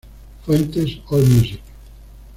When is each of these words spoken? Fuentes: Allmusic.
Fuentes: 0.47 0.97
Allmusic. 1.11 1.61